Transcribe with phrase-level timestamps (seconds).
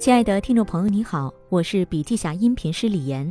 [0.00, 3.30] 亲爱的听众朋友，你好，我是笔记侠音频师李岩。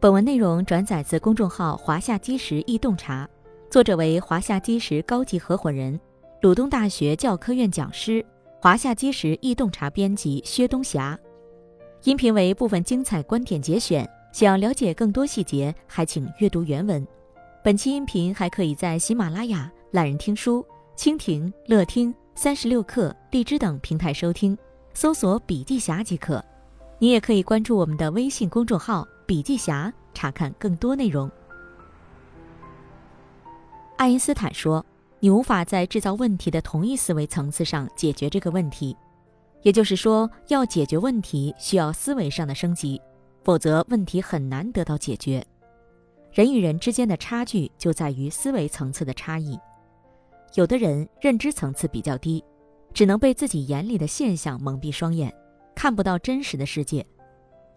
[0.00, 3.28] 本文内容转载自公众号“华夏基石易洞察”，
[3.68, 6.00] 作者为华夏基石高级合伙人、
[6.40, 8.24] 鲁东大学教科院讲师、
[8.58, 11.18] 华夏基石易洞察编辑薛东霞。
[12.04, 17.06] 音频为部分精彩观点节选，想了解更多细节，还请阅读原文。
[17.62, 20.64] 本期音频还可以在喜马拉雅、懒人听书、
[20.96, 24.56] 蜻蜓、乐听、三十六课、荔枝等平台收听，
[25.00, 26.44] 搜索“笔记侠”即可。
[26.98, 29.06] 你也可以关注我们的微信公众号。
[29.26, 31.30] 笔记侠查看更多内容。
[33.96, 34.84] 爱因斯坦说
[35.20, 38.96] ：“你无法在制造问题的同一思维层次上解决这个问题，
[39.62, 43.00] 也就是说，要解决问题需要思维上的升级，
[43.44, 45.46] 否则问题很难得到解决。
[46.32, 49.56] 人与人之间的差距就在于思维层次的差异。
[50.54, 52.42] 有的人认知层次比较低，
[52.92, 55.32] 只能被自己眼里的现象蒙蔽双眼，
[55.74, 57.06] 看不到真实的世界。”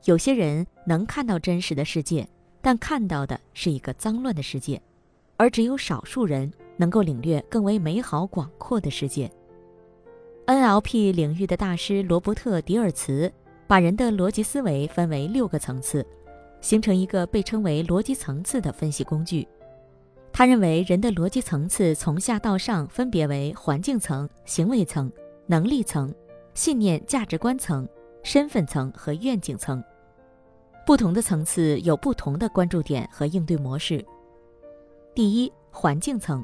[0.06, 2.28] 有些人能看到真实的世界，
[2.60, 4.82] 但看到的是一个脏乱的世界，
[5.38, 9.32] 而只有少数人能够领略更为美好广阔的世界。
[10.48, 13.32] NLP 领域的大师罗伯特·迪尔茨
[13.68, 16.04] 把人的逻辑思维分为六个层次，
[16.62, 19.48] 形成一个被称为逻辑层次的分析工具。
[20.42, 25.12] 他认为人的逻辑层次从下到上分别为环境层、行为层、
[25.46, 26.12] 能力层、
[26.56, 27.88] 信念价值观层、
[28.24, 29.84] 身份层和愿景层。
[30.84, 34.04] 不同的层次有不同的关注点和应对模式。
[35.14, 36.44] 第一，环境层，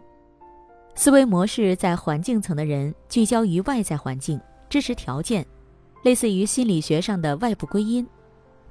[0.94, 5.44] 思维模式在环境层的人聚焦于外在环境、支持条件，
[6.04, 8.08] 类似于心理学上的外部归因，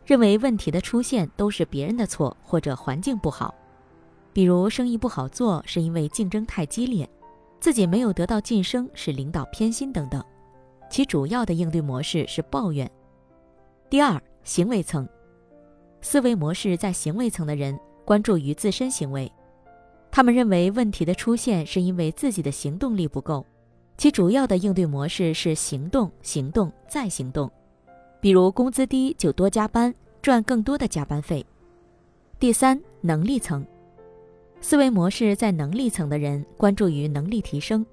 [0.04, 3.52] 认为问题的出现都是别人的错或者环境不好，
[4.36, 7.08] 比如生意不好做是因为竞争太激烈，
[7.58, 10.22] 自己没有得到晋升是领导偏心等等，
[10.90, 12.86] 其主要的应对模式是抱怨。
[13.88, 15.08] 第二，行为层。
[16.02, 19.32] 思维模式在行为层的人关注于自身行为，
[20.10, 23.42] 他们认为问题的出现是因为自己的行动力不够，
[23.96, 27.50] 其主要的应对模式是行动、行动再行动，
[28.20, 31.42] 比如工资低就多加班，赚更多的加班费。
[32.38, 33.66] 第三，能力层，
[34.66, 37.86] 思维模式在能力层的人关注于能力提升，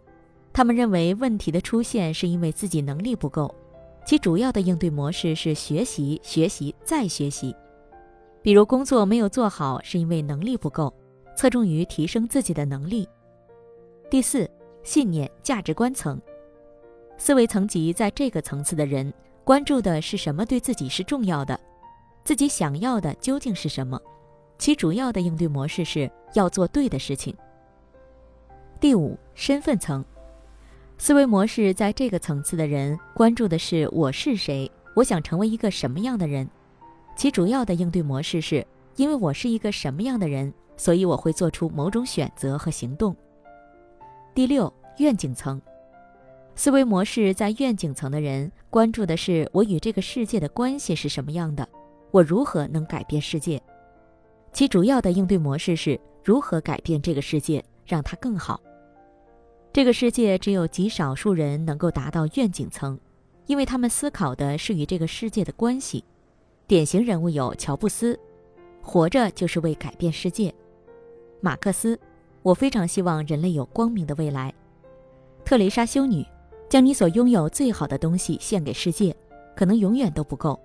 [0.51, 3.53] 他们认为问题的出现是因为自己能力不够，
[4.07, 7.55] 其主要的应对模式是学习、学习再学习。
[8.41, 10.91] 比如工作没有做好，是因为能力不够，
[11.37, 13.07] 侧重于提升自己的能力。
[14.09, 14.49] 第四，
[14.81, 16.19] 信念价值观层，
[17.19, 19.13] 思维层级在这个层次的人
[19.43, 21.59] 关注的是什么对自己是重要的，
[22.23, 24.01] 自己想要的究竟是什么，
[24.57, 27.35] 其主要的应对模式是要做对的事情。
[28.79, 30.03] 第五，身份层，
[30.97, 36.47] 思维模式在这个层次的人关注的是我是谁，我想成为一个什么样的人。
[37.15, 43.15] 其主要的应对模式是，因为我是一个什么样的人，所以我会做出某种选择和行动。
[44.33, 45.61] 第六，愿景层，
[46.55, 51.67] 思维模式在愿景层的人关注的是我与这个世界的关系是什么样的，
[52.11, 53.61] 我如何能改变世界。
[54.51, 58.61] 其主要的应对模式是如何改变这个世界，让它更好。
[59.73, 62.99] 这个世界只有极少数人能够达到愿景层，
[63.47, 66.03] 因为他们思考的是与这个世界的关系。
[66.67, 68.17] 典型人物有乔布斯，
[68.81, 70.53] 活着就是为改变世界；
[71.41, 71.99] 马克思，
[72.41, 74.49] 我非常希望人类有光明的未来；
[75.43, 76.25] 特蕾莎修女，
[76.69, 79.13] 将你所拥有最好的东西献给世界，
[79.55, 80.57] 可能永远都不够，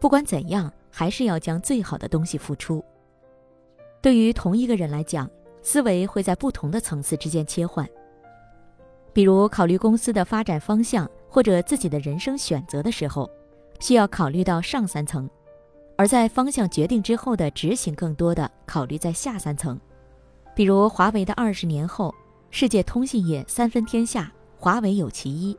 [0.00, 2.84] 不管怎样，还是要将最好的东西付出。
[4.04, 5.30] 对于同一个人来讲，
[5.62, 7.88] 思维会在不同的层次之间切换，
[9.14, 13.30] 比如考虑公司的发展方向或者自己的人生选择的时候，
[13.80, 15.26] 需要考虑到上三层。
[15.96, 19.80] 而在方向决定之后的执行，更多的考虑在下三层，
[20.54, 22.14] 比如华为的二十年后，
[22.50, 25.56] 世界通信业三分天下，华为有其一，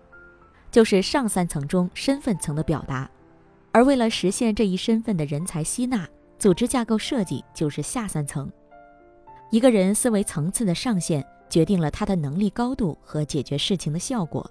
[0.70, 3.10] 就是上三层中身份层的表达。
[3.72, 6.08] 而为了实现这一身份的人才吸纳，
[6.46, 8.48] 组织架构设计就是下三层。
[9.50, 14.48] 一个人思维层次的上限，决定了他的能力高度和解决事情的效果。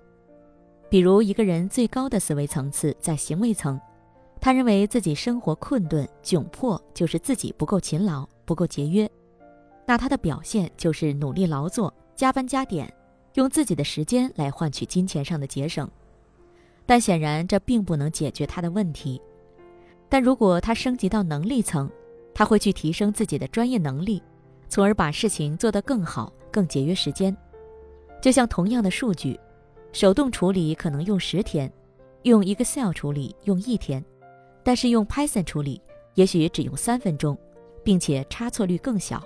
[0.91, 3.81] 比如一个人最高的思维层次在行为层。
[4.41, 9.08] 他认为自己生活困顿窘迫，就是自己不够勤劳、不够节约。
[9.87, 12.93] 那他的表现就是努力劳作、加班加点，
[13.35, 15.88] 用自己的时间来换取金钱上的节省。
[16.87, 19.23] 但显然这并不能解决他的问题。
[20.15, 21.91] 但如果他升级到能力层，
[22.33, 24.23] 他会去提升自己的专业能力，
[24.69, 27.37] 从而把事情做得更好、更节约时间。
[28.23, 29.37] 就像同样的数据，
[29.91, 31.69] 手动处理可能用十天。
[32.23, 34.05] 用 Excel 处理用一天，
[34.63, 35.83] 但是用 Python 处理
[36.15, 37.37] 也许只用三分钟，
[37.83, 39.21] 并且差错率更小。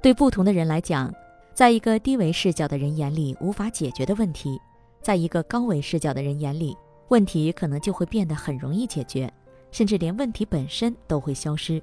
[0.00, 1.12] 对不同的人来讲，
[1.52, 4.56] 在一个低维视角的人眼里无法解决的问题，
[5.00, 6.76] 在一个高维视角的人眼里，
[7.08, 9.28] 问题可能就会变得很容易解决，
[9.72, 11.82] 甚至连问题本身都会消失。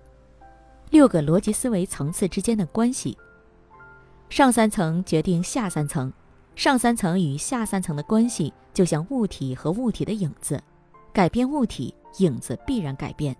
[0.91, 3.17] 六个逻辑思维层次之间的关系，
[4.29, 6.13] 上三层决定下三层。
[6.55, 10.61] 上三层与下三层的关系，就像物体和物体的影子，
[11.13, 13.33] 改变物体，影子必然改变。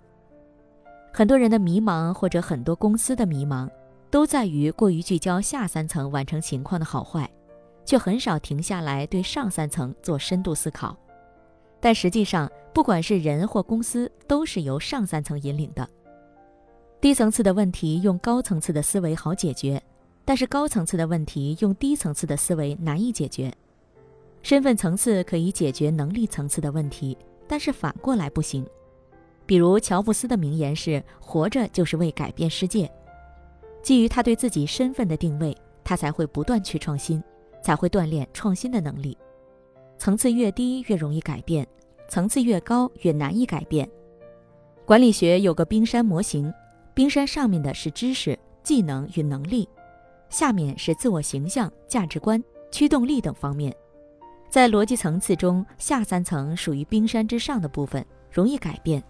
[1.12, 3.70] 很多人的迷茫，或者很多公司的迷茫，
[4.10, 7.30] 都在于过于聚焦下三层完成情况的好坏，
[7.84, 10.96] 却很少停下来对上三层做深度思考。
[11.80, 15.88] 但实际上，不管是人或公司，都是由上三层引领的。
[17.02, 19.82] 低层次的问题，用高层次的思维好解决。
[20.26, 23.52] 但是高层次的问题用低层次的思维难以解决，
[24.44, 27.18] 身份层次可以解决能力层次的问题，
[27.48, 28.64] 但是反过来不行。
[29.48, 32.88] 比如乔布斯的名言是“活着就是为改变世界”，
[33.82, 37.24] 基于他对自己身份的定位，他才会不断去创新，
[37.64, 39.18] 才会锻炼创新的能力。
[40.00, 41.68] 层次越低越容易改变，
[42.08, 43.88] 层次越高越难以改变。
[44.86, 46.52] 管理学有个冰山模型，
[46.94, 49.68] 冰山上面的是知识、技能与能力。
[50.30, 52.42] 下面是自我形象、价值观、
[52.72, 53.76] 驱动力等方面，
[54.50, 59.02] 在逻辑层次中，下三层属于冰山之上的部分，容易改变；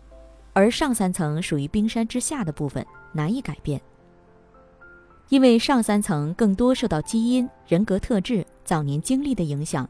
[0.53, 2.83] 而上三层属于冰山之下的部分，
[3.13, 3.79] 难以改变。
[5.27, 9.87] 因为上三层更多受到基因、人格特质、早年经历的影响，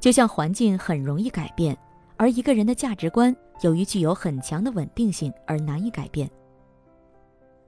[0.00, 1.76] 就像环境很容易改变，
[2.16, 6.30] 而一个人的价值观由于具有很强的稳定性而难以改变。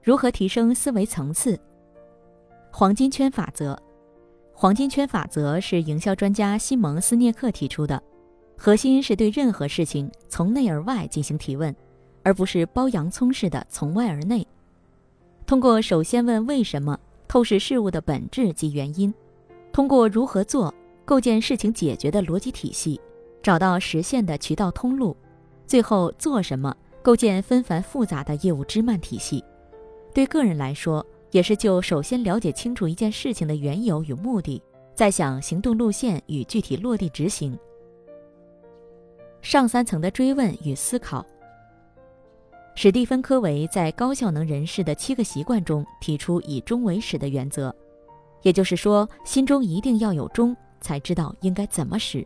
[0.01, 1.59] 如何提升思维层次？
[2.71, 3.77] 黄金圈法则，
[4.53, 8.01] 黄金圈法则是营销专家西蒙斯涅克提出的，
[8.57, 11.75] 核心是对任何事情从内而外进行提问，
[12.23, 14.47] 而不是剥洋葱似的从外而内。
[15.45, 16.97] 通过首先问为什么，
[17.27, 19.11] 透视事物的本质及原因；
[19.73, 20.73] 通过如何做，
[21.05, 22.99] 构建事情解决的逻辑体系，
[23.41, 25.15] 找到实现的渠道通路；
[25.67, 29.43] 最后做什么，构建纷繁复杂的业务枝蔓体系。
[30.13, 34.61] 对个人来说，也是就首先了解清楚一件事情的缘由与目的，
[34.93, 37.57] 再想行动路线与具体落地执行。
[39.41, 41.25] 上三层的追问与思考。
[42.75, 47.73] 史蒂芬·科维在《高效能人士的七个习惯》中提出以终为始的原则，
[48.43, 52.25] 也就是说，心中一定要有终，才知道应该怎么使。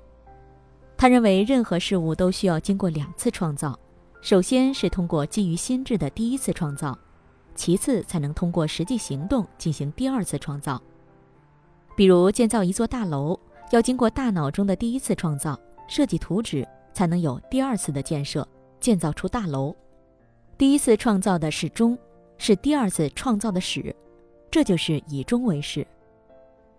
[0.97, 3.77] 他认为，任何事物都需要经过两次创造，
[4.21, 6.97] 首先是通过基于心智的第一次创造。
[7.53, 10.81] 其次，才能通过实际行动进行第二次创造。
[11.95, 13.39] 比如建造一座大楼，
[13.71, 15.57] 要经过大脑中的第一次创造，
[15.87, 18.45] 设计图纸，才能有第二次的建设，
[18.79, 19.73] 建造出大楼。
[20.57, 21.97] 第一次创造的是终，
[22.37, 23.95] 是第二次创造的始，
[24.51, 25.85] 这就是以终为始。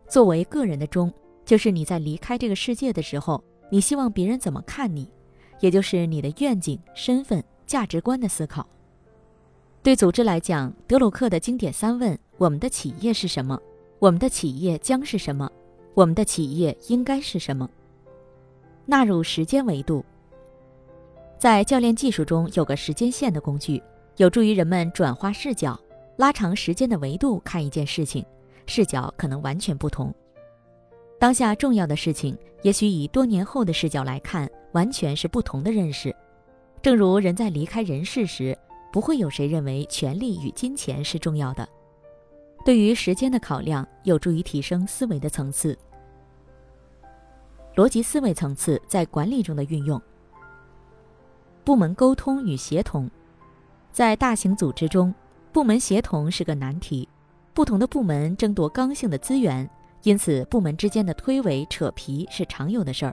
[0.09, 1.13] 作为个人的终，
[1.47, 5.09] 就是你在离开这个世界的时候，你希望别人怎么看你，
[5.61, 8.67] 也就是你的愿景、身份、价值观的思考。
[9.83, 13.59] 对组织来讲，德鲁克的经典三问：我们的企业是什么？
[14.01, 15.49] 我们的企业将是什么？
[15.95, 17.71] 我们的企业应该是什么？
[18.85, 20.05] 纳入时间维度。
[21.39, 23.81] 在教练技术中有个时间线的工具，
[24.17, 25.79] 有助于人们转化视角，
[26.17, 28.25] 拉长时间的维度看一件事情，
[28.67, 30.13] 视角可能完全不同。
[31.19, 36.15] 当下重要的事情，也许以多年后的视角来看，完全是不同的认识。
[36.83, 38.57] 正如人在离开人世时。
[38.93, 41.69] 不会有谁认为权力与金钱是重要的。
[42.65, 45.79] 对于时间的考量，有助于提升思维的层次。
[47.75, 50.01] 逻辑思维层次在管理中的运用。
[51.63, 53.11] 部门沟通与协同，
[53.93, 55.15] 在大型组织中，
[55.53, 57.07] 部门协同是个难题。
[57.53, 59.69] 不同的部门争夺刚性的资源，
[60.07, 63.13] 因此部门之间的推诿扯皮是常有的事儿。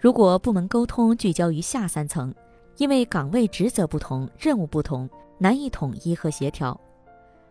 [0.00, 2.34] 如果部门沟通聚焦于下三层。
[2.78, 6.78] 因为岗位职责不同，任务不同，难以统一和协调。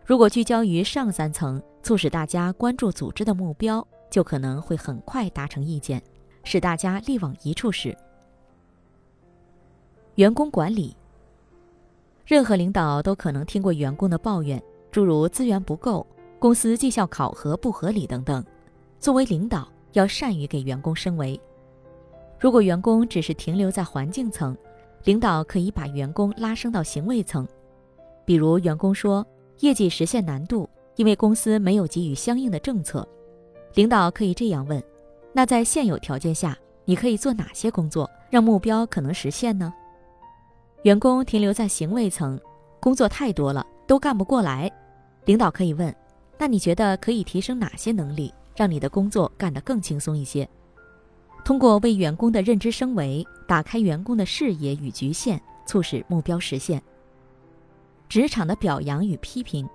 [0.04, 6.02] 如果聚焦于上三层，促使大家关注组织的目标，就可能会很快达成意见，
[6.42, 7.96] 使大家力往一处使。
[10.16, 10.94] 员工管理，
[12.26, 16.04] 任何领导都可能听过员工的抱怨，诸如资源不够、
[16.42, 18.44] 公司绩效考核不合理等等。
[18.98, 21.40] 作为领导，要善于给员工升维。
[22.36, 24.56] 如果员工只是停留在环境层，
[25.04, 27.46] 领导可以把员工拉升到行为层，
[28.24, 29.24] 比如员工说
[29.60, 33.06] 业绩实现难度，因为公司没有给予相应的政策。
[33.74, 34.82] 领导可以这样问：
[35.32, 39.72] 那在现有条件下，你可以做哪些工作，让目标可能实现呢？
[40.82, 42.36] 员工停留在行为层，
[42.80, 44.68] 工作太多了，都干不过来。
[45.24, 45.94] 领导可以问：
[46.38, 50.48] 那你觉得可以提升哪些能力，让你的工作干得更轻松一些？
[51.44, 56.82] 通过为员工的认知升维，打开员工的视野与局限，促使目标实现。
[58.08, 59.68] 职场的表扬与批评，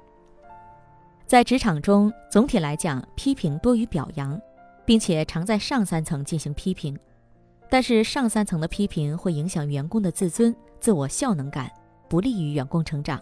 [1.25, 4.39] 在职场中，总体来讲，批评多于表扬，
[4.85, 6.97] 并且常在上三层进行批评。
[7.69, 11.69] 但是上三层的批评会影响员工的自尊、自我效能感，
[12.07, 13.21] 不利于员工成长。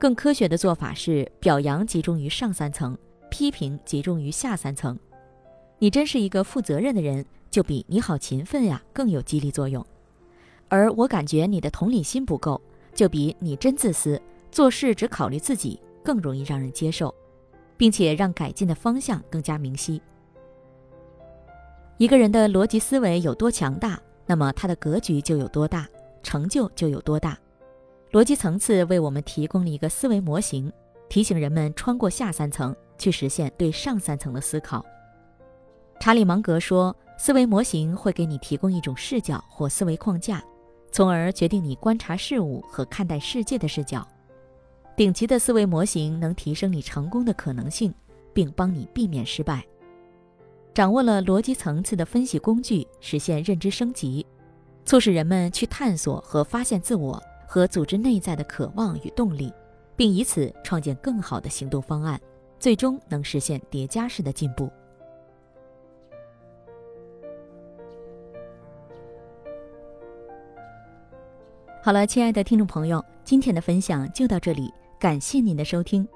[0.00, 2.96] 更科学的做法是，表扬集中于上三层，
[3.30, 4.98] 批评集中于下三层。
[5.78, 9.84] 你真是一个负责任的人，就比你好勤奋呀更有激励作用。
[10.70, 12.58] 而我感觉你的同理心不够，
[12.94, 14.18] 就比你真自私，
[14.50, 17.14] 做事只考虑自己更容易让人接受，
[17.76, 20.00] 并且让改进的方向更加明晰。
[21.98, 25.86] 一个人的逻辑思维有多强大，那么他的格局就有多大，
[26.22, 27.38] 成就就有多大。
[28.12, 30.72] 逻辑层次为我们提供了一个思维模型，
[31.08, 34.84] 提醒人们穿过下三层去实现对上三层的思考。
[36.00, 40.42] 查理芒格说，思维模型会给你提供一种视角或思维框架，
[40.90, 44.04] 从而决定你观察事物和看待世界的视角。
[44.96, 47.94] 顶级的思维模型能提升你成功的可能性，
[48.32, 49.64] 并帮你避免失败。
[50.74, 54.26] 掌握了逻辑层次的分析工具，实现认知升级，
[54.84, 59.52] 促使人们去探索和发现自我和组织内在的渴望与动力，
[59.96, 62.20] 并以此创建更好的行动方案，
[62.60, 64.70] 最终能实现叠加式的进步。
[71.82, 76.06] 好了，亲爱的听众朋友，今天的分享就到这里，感谢您的收听。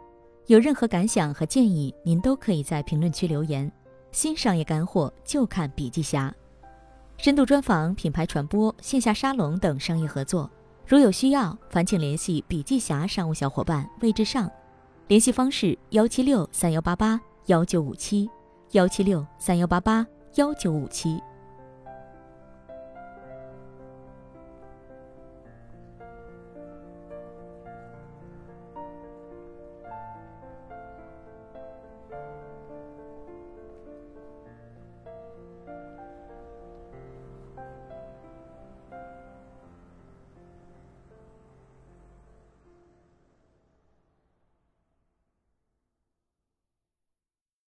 [0.47, 3.69] 有任何感想和建议，您都可以在评论区留言。
[4.12, 6.33] 新商业干货就看笔记侠，
[7.17, 10.49] 深度专访、品牌传播、线下沙龙等商业合作，
[10.87, 14.50] 如有需要，烦请联系笔记侠商务小伙伴魏志尚，
[15.09, 18.29] 联系方式：幺七六三幺八八幺九五七，
[18.73, 21.19] 幺七六三幺八八幺九五七。